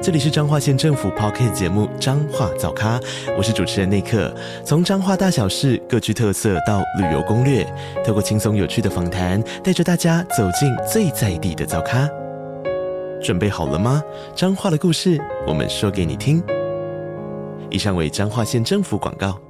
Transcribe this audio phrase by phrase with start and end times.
[0.00, 3.00] 这里是彰化县政府 p o c k t 节目《彰化早咖》，
[3.36, 4.32] 我是主持人内克。
[4.64, 7.64] 从彰化大小事各具特色到旅游攻略，
[8.06, 12.08] 透过轻松有趣的访谈，带着大家走进最在地的早咖。
[13.20, 14.00] 准备好了吗？
[14.36, 16.40] 彰化的故事，我们说给你听。
[17.68, 19.40] 以上为彰化县政府广告。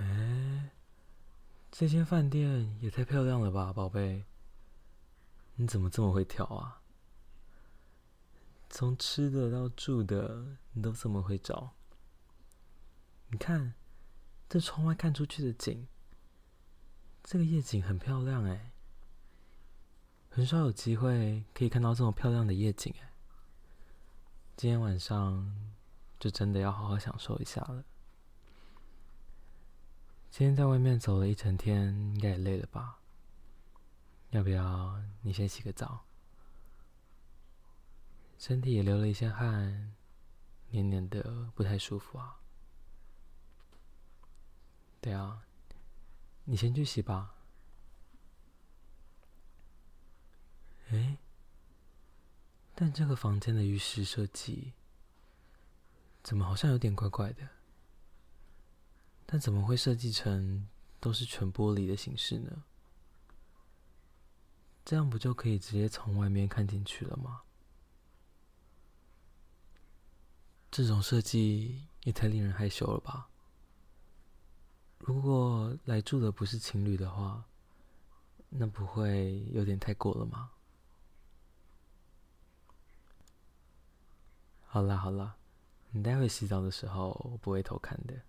[0.00, 0.70] 哎，
[1.70, 4.24] 这间饭店也太漂亮了吧，宝贝！
[5.56, 6.80] 你怎么这么会挑啊？
[8.72, 11.74] 从吃的到住的，你都这么会找？
[13.28, 13.74] 你看，
[14.48, 15.86] 这窗外看出去的景，
[17.22, 18.72] 这个夜景很漂亮哎，
[20.30, 23.12] 很少有机会可以看到这么漂亮的夜景哎。
[24.56, 25.54] 今天晚上
[26.18, 27.84] 就真的要好好享受一下了。
[30.30, 33.00] 今天在外面走了一整天，应该也累了吧？
[34.30, 36.06] 要不要你先洗个澡？
[38.42, 39.94] 身体也流了一些汗，
[40.70, 42.40] 黏黏的，不太舒服啊。
[45.00, 45.44] 对啊，
[46.42, 47.36] 你先去洗吧。
[50.90, 51.18] 哎，
[52.74, 54.72] 但这个房间的浴室设计
[56.24, 57.48] 怎么好像有点怪怪的？
[59.24, 62.64] 但怎么会设计成都是全玻璃的形式呢？
[64.84, 67.42] 这样不就可以直接从外面看进去了吗？
[70.72, 73.28] 这种设计也太令人害羞了吧！
[75.00, 77.44] 如果来住的不是情侣的话，
[78.48, 80.50] 那不会有点太过了吗？
[84.64, 85.36] 好啦好啦，
[85.90, 88.22] 你待会洗澡的时候我不会偷看的，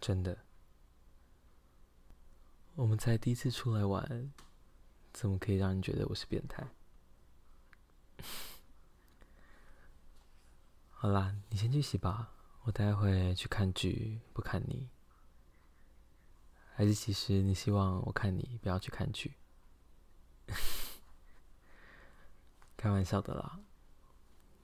[0.00, 0.38] 真的。
[2.76, 4.32] 我们才第一次出来玩，
[5.12, 6.66] 怎么可以让人觉得我是变态？
[10.98, 14.88] 好啦，你先去洗吧，我待会去看剧，不看你。
[16.74, 19.34] 还是其实你希望我看你，不要去看剧？
[22.78, 23.60] 开玩笑的啦，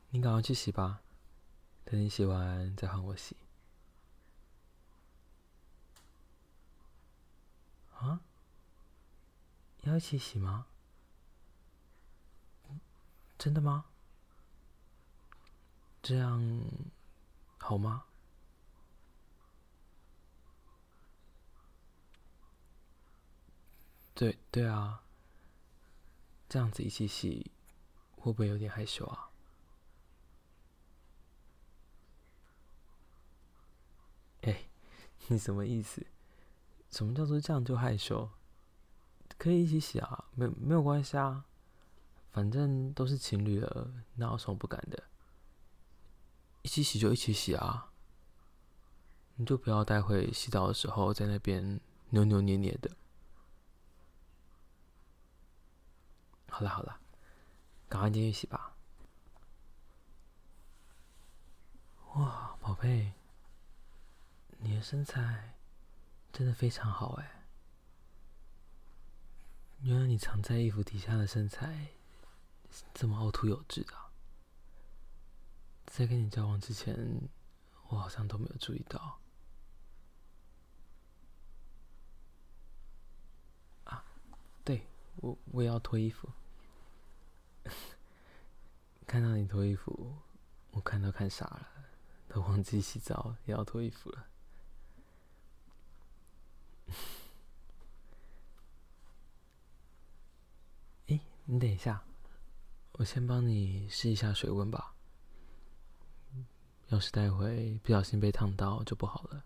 [0.09, 1.03] 你赶快去洗吧，
[1.85, 3.37] 等你洗完再换我洗。
[7.95, 8.23] 啊？
[9.83, 10.67] 要一起洗吗？
[13.37, 13.85] 真的吗？
[16.03, 16.43] 这样
[17.59, 18.05] 好吗？
[24.15, 25.03] 对对啊，
[26.49, 27.51] 这样子一起洗，
[28.17, 29.31] 会不会有点害羞啊？
[34.43, 34.65] 哎，
[35.29, 36.05] 你什么意思？
[36.91, 38.29] 什么叫做这样就害羞？
[39.39, 41.45] 可以一起洗啊，没没有关系啊，
[42.31, 45.12] 反正都是情侣了，哪有什么不敢的？
[46.63, 47.91] 一起洗就一起洗啊！
[49.35, 51.81] 你就不要待会洗澡的时候在那边
[52.11, 52.91] 扭扭捏捏的。
[56.49, 57.01] 好了好了，
[57.89, 58.77] 赶快进去洗吧。
[62.15, 63.13] 哇，宝贝，
[64.59, 65.55] 你的身材
[66.31, 67.45] 真的非常好哎！
[69.81, 71.89] 原来你藏在衣服底下的身材
[72.95, 74.12] 这么凹凸有致的。
[75.95, 76.97] 在跟你交往之前，
[77.89, 79.21] 我好像都没有注意到。
[83.85, 84.03] 啊，
[84.65, 84.87] 对
[85.17, 86.31] 我我也要脱衣服。
[89.07, 90.17] 看到你脱衣服，
[90.71, 91.69] 我看到看傻了，
[92.27, 94.27] 都忘记洗澡也要脱衣服了。
[101.09, 102.03] 哎，你等一下，
[102.93, 104.95] 我先帮你试一下水温吧。
[106.93, 109.43] 要是待会不小心被烫到就不好了。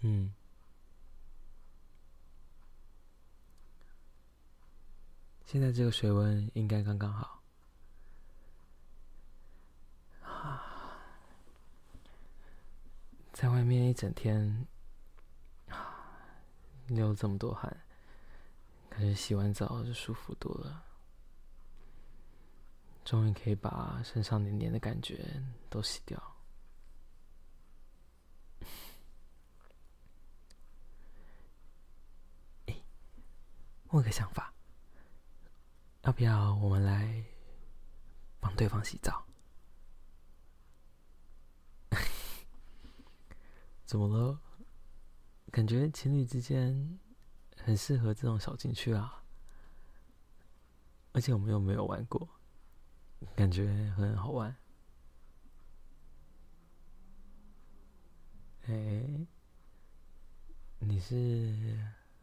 [0.00, 0.34] 嗯，
[5.46, 7.40] 现在这个水温应该刚刚好。
[10.22, 11.00] 啊，
[13.32, 14.66] 在外面一整天，
[16.88, 17.74] 流这么多汗，
[18.90, 20.84] 感觉洗完澡就舒服多了。
[23.04, 26.18] 终于可以把身上黏黏的感觉都洗掉。
[32.66, 32.82] 哎，
[33.88, 34.54] 我有个想法，
[36.02, 37.22] 要不要我们来
[38.40, 39.26] 帮对方洗澡？
[43.84, 44.40] 怎么了？
[45.50, 46.98] 感觉情侣之间
[47.56, 49.22] 很适合这种小情趣啊，
[51.12, 52.26] 而且我们又没有玩过。
[53.36, 54.54] 感觉很好玩。
[58.66, 59.26] 哎，
[60.78, 61.78] 你是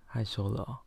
[0.06, 0.84] 害羞了？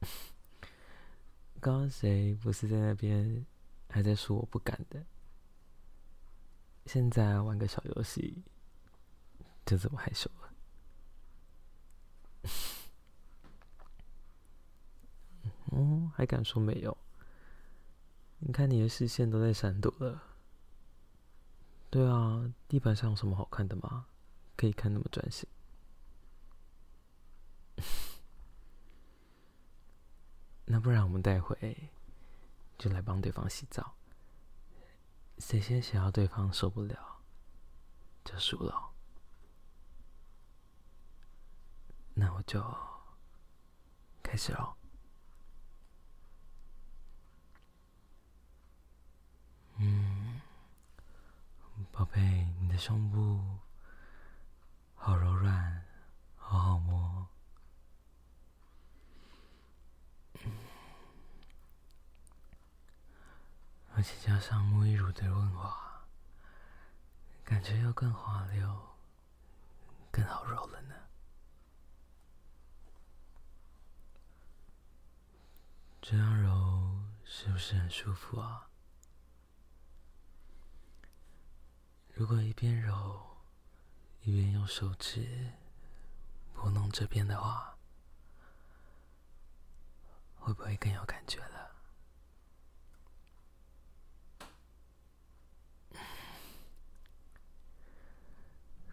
[1.60, 3.44] 刚刚谁不是在那边
[3.88, 5.04] 还在说我不敢的？
[6.86, 8.42] 现在玩个小游戏，
[9.66, 10.54] 就这么害羞了？
[15.72, 16.96] 嗯，还敢说没有？
[18.40, 20.22] 你看你的视线都在闪躲了。
[21.90, 24.06] 对啊，地板上有什么好看的吗？
[24.56, 25.48] 可以看那么专心？
[30.66, 31.90] 那不然我们待会
[32.78, 33.94] 就来帮对方洗澡。
[35.38, 37.22] 谁先想要对方受不了，
[38.24, 38.90] 就输了。
[42.14, 42.62] 那我就
[44.22, 44.74] 开始喽。
[49.78, 50.40] 嗯，
[51.90, 52.20] 宝贝，
[52.60, 53.58] 你的胸部
[54.96, 55.84] 好柔软，
[56.36, 57.28] 好好摸。
[63.94, 66.02] 而且加上沐浴乳的润滑，
[67.44, 68.96] 感觉又更滑溜、
[70.10, 70.94] 更好揉了呢。
[76.00, 78.69] 这样揉是不是很舒服啊？
[82.20, 83.38] 如果一边揉
[84.24, 85.26] 一边用手指
[86.52, 87.74] 拨弄这边的话，
[90.38, 91.70] 会不会更有感觉了？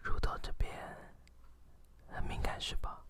[0.02, 0.72] 乳头这边
[2.10, 3.04] 很敏感是吧？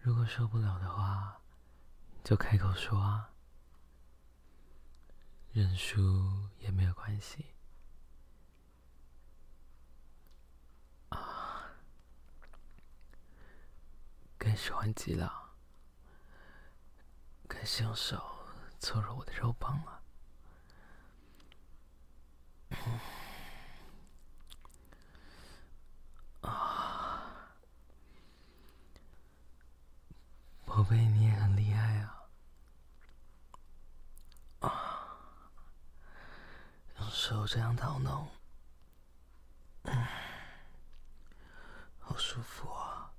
[0.00, 1.40] 如果受不了的话，
[2.22, 3.28] 就开口说啊，
[5.58, 6.00] 认输
[6.60, 7.46] 也没有关系
[11.08, 11.72] 啊。
[14.38, 15.50] 更喜欢极了，
[17.48, 18.46] 更是用手
[18.78, 20.00] 搓揉我的肉棒了。
[26.42, 27.50] 啊，
[30.64, 32.28] 宝贝，你也厉害啊！
[34.60, 35.18] 啊，
[36.98, 38.28] 用手这样捣弄，
[39.84, 40.06] 嗯，
[41.98, 43.10] 好舒服啊！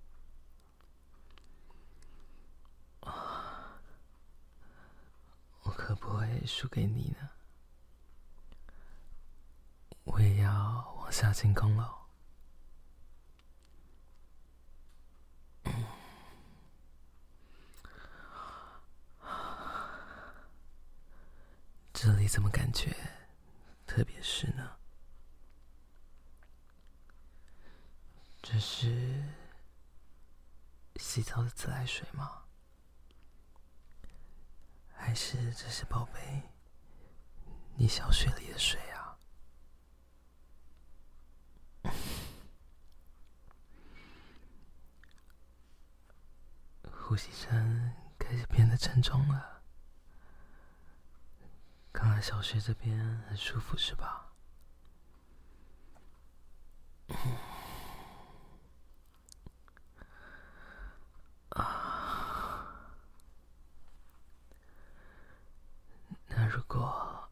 [2.99, 3.81] 啊，
[5.63, 7.27] 我可不会输给你呢。
[10.03, 11.95] 我也要往下进攻了。
[21.91, 22.95] 这里怎么感觉
[23.99, 24.77] 特别是呢？
[28.41, 29.25] 这是
[30.95, 32.45] 洗澡的自来水吗？
[34.95, 36.43] 还是这是宝贝
[37.75, 39.19] 你小水里的水啊？
[46.89, 49.58] 呼吸声开始变得沉重了，
[52.19, 52.99] 在小学这边
[53.29, 54.27] 很舒服，是吧？
[61.51, 62.75] 啊，
[66.27, 67.29] 那如果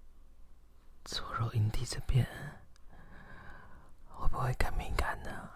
[1.03, 2.25] 搓揉阴蒂这边，
[4.07, 5.49] 会不会更敏感呢？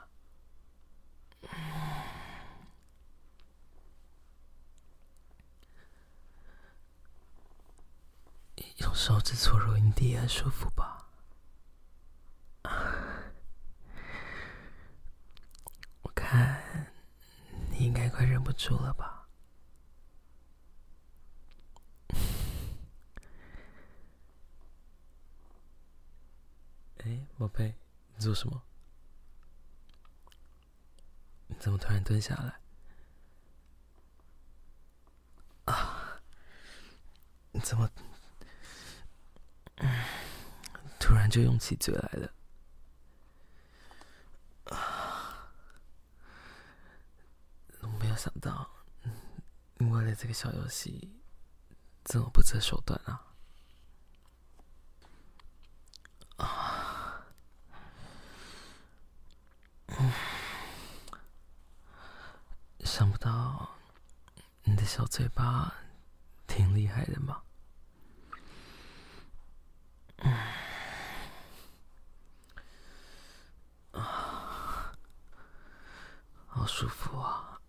[9.04, 11.08] 手指搓揉阴蒂很舒服吧？
[16.04, 16.62] 我看
[17.72, 19.28] 你应该快忍不住了吧？
[27.04, 27.74] 哎，宝贝，
[28.14, 28.62] 你做什么？
[31.48, 32.60] 你怎么突然蹲下来？
[35.74, 36.22] 啊？
[37.52, 37.90] 你怎么？
[41.32, 42.32] 就用起嘴来了。
[44.66, 45.52] 啊
[48.00, 48.70] 没有想到
[49.78, 51.22] 你为了这个小游戏
[52.04, 53.26] 这么不择手段啊。
[59.88, 60.12] 嗯。
[62.84, 63.70] 想不到
[64.64, 65.74] 你的小嘴巴
[66.48, 67.42] 挺厉害的嘛。
[76.62, 77.60] 好舒服啊！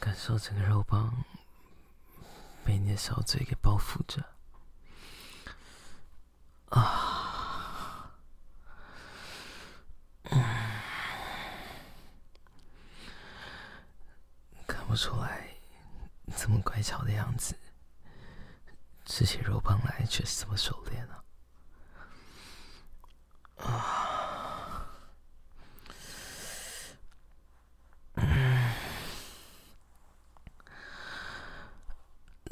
[0.00, 1.24] 感受整个肉棒
[2.64, 4.24] 被你的小嘴给包覆着，
[6.70, 8.10] 啊，
[14.66, 15.46] 看不出来
[16.36, 17.56] 这么乖巧的样子，
[19.04, 21.22] 吃起肉棒来却是这么熟练啊！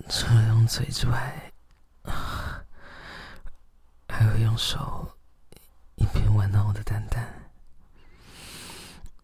[0.08, 1.52] 除了用嘴之外，
[4.10, 5.16] 还会用手
[5.94, 7.50] 一边玩弄我的蛋蛋，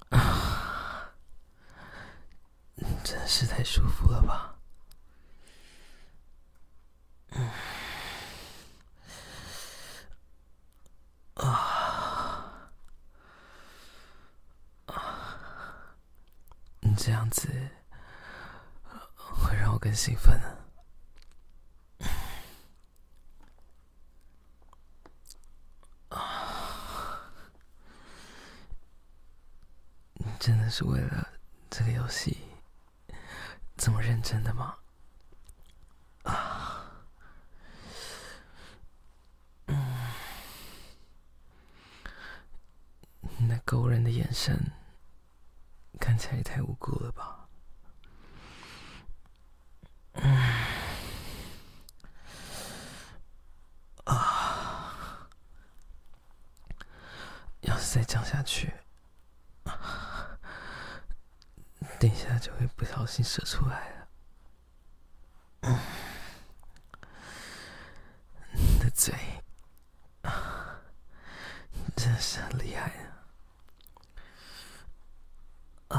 [0.08, 1.12] 啊，
[3.04, 4.56] 真是太舒服了吧！
[7.32, 7.50] 嗯，
[11.34, 12.70] 啊，
[14.86, 15.94] 啊，
[16.80, 17.46] 你这样子
[19.14, 20.58] 会让我更兴奋啊！
[30.38, 31.28] 真的是为了
[31.68, 32.38] 这个游戏
[33.76, 34.74] 这么认真的吗？
[36.22, 36.90] 啊，
[39.66, 40.14] 嗯，
[43.40, 44.72] 那勾人的眼神
[46.00, 47.46] 看起来也太无辜了吧？
[50.12, 50.24] 嗯，
[54.04, 55.28] 啊，
[57.60, 58.72] 要是再降下去。
[61.98, 64.08] 等一下就会不小心射出来了。
[68.52, 69.14] 你的嘴
[71.96, 72.92] 真是很厉害
[75.88, 75.98] 啊！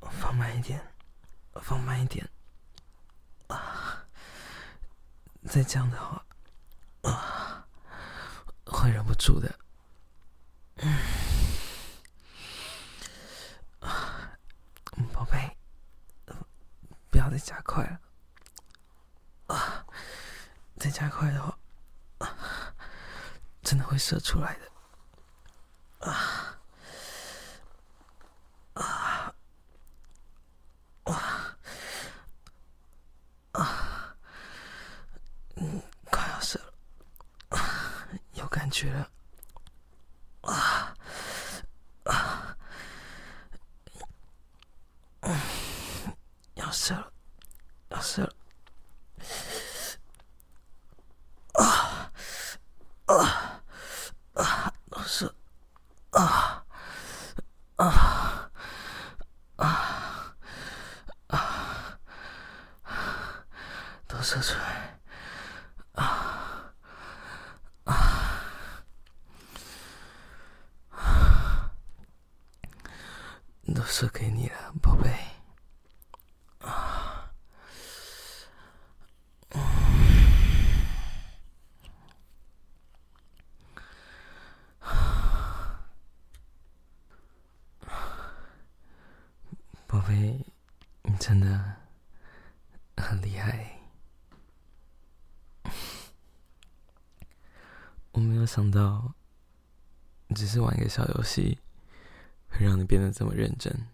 [0.00, 0.80] 啊，放慢一点，
[1.62, 2.28] 放慢一点。
[3.48, 4.06] 啊，
[5.48, 6.24] 再这样的话，
[7.02, 7.66] 啊，
[8.64, 9.58] 会忍不住的。
[17.30, 18.00] 再加快了，
[19.54, 19.86] 啊！
[20.78, 21.58] 再加快的话，
[23.62, 26.58] 真的会射出来的，啊！
[28.74, 29.34] 啊！
[31.04, 31.56] 啊！
[33.52, 34.16] 啊！
[35.56, 36.72] 嗯，快要射了，
[38.34, 39.10] 有感觉了，
[40.42, 40.96] 啊！
[42.04, 42.56] 啊！
[46.54, 47.11] 要射了
[48.02, 48.32] 射了。
[49.24, 49.98] 是，
[51.54, 52.10] 啊
[53.06, 53.62] 啊
[54.34, 54.74] 啊！
[54.90, 55.32] 都是
[56.10, 56.64] 啊
[57.76, 58.50] 啊
[59.56, 60.34] 啊
[61.28, 61.98] 啊！
[64.06, 64.98] 都射出来，
[65.94, 66.74] 啊
[67.84, 68.42] 啊！
[73.74, 75.10] 都射给你了，宝贝。
[89.86, 90.42] 宝贝，
[91.02, 91.76] 你真的
[92.96, 93.78] 很厉害。
[98.12, 99.14] 我没有想到，
[100.34, 101.58] 只是玩一个小游戏，
[102.50, 103.88] 会让你变得这么认真。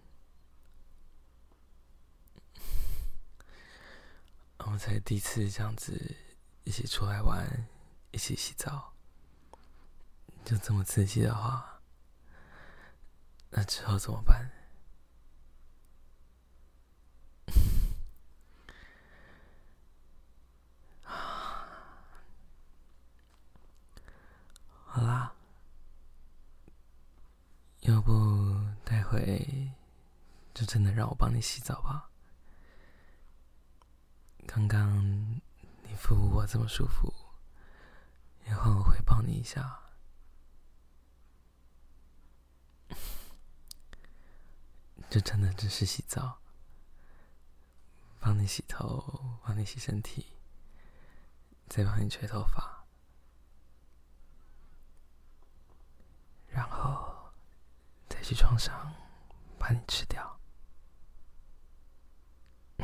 [4.57, 6.17] 我才第一次这样子
[6.65, 7.69] 一起出来玩，
[8.11, 8.95] 一起洗澡，
[10.45, 11.81] 就这么刺激的话，
[13.51, 14.51] 那之后怎么办？
[24.99, 25.33] 好啦，
[27.83, 29.71] 要不待会
[30.53, 32.11] 就真的让我帮你洗澡吧。
[34.45, 35.01] 刚刚
[35.85, 37.15] 你服务我这么舒服，
[38.45, 39.79] 也换我回报你一下。
[45.09, 46.41] 就真的只是洗澡，
[48.19, 50.27] 帮你洗头，帮你洗身体，
[51.69, 52.78] 再帮你吹头发，
[56.59, 57.15] 然后
[58.09, 58.93] 再去床上
[59.61, 60.41] 把你吃掉。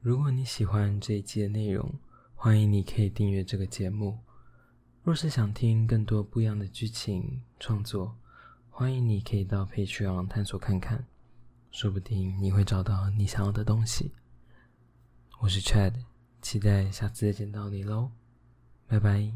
[0.00, 1.98] 如果你喜欢这一期的内容，
[2.36, 4.20] 欢迎你可以订阅这个节目。
[5.02, 8.16] 若是想听更多不一样的剧情创作，
[8.70, 11.04] 欢迎你可以到 Patreon 探索看看，
[11.72, 14.12] 说不定你会找到你想要的东西。
[15.40, 15.94] 我是 Chad，
[16.40, 18.12] 期待下次再见到你喽，
[18.86, 19.32] 拜拜。